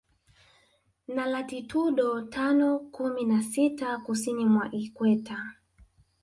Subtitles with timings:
[1.07, 5.37] Na latitudo tano kumi na sita Kusini mwa Ikweta